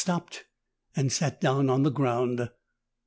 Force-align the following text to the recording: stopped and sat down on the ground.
stopped 0.03 0.45
and 0.95 1.11
sat 1.11 1.39
down 1.39 1.69
on 1.69 1.83
the 1.83 1.91
ground. 1.91 2.49